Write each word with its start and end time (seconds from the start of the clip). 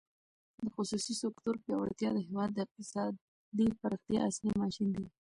د 0.61 0.65
خصوصي 0.75 1.13
سکتور 1.23 1.55
پیاوړتیا 1.63 2.09
د 2.13 2.19
هېواد 2.27 2.49
د 2.53 2.57
اقتصادي 2.65 3.67
پراختیا 3.79 4.19
اصلي 4.29 4.53
ماشین 4.61 4.89
دی. 4.95 5.05